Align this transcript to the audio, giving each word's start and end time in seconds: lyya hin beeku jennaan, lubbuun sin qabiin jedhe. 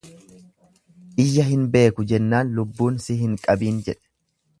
lyya 1.19 1.45
hin 1.49 1.67
beeku 1.75 2.05
jennaan, 2.13 2.49
lubbuun 2.61 2.97
sin 3.05 3.37
qabiin 3.45 3.79
jedhe. 3.89 4.05